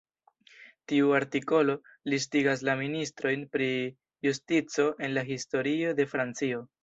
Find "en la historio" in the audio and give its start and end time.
5.09-5.93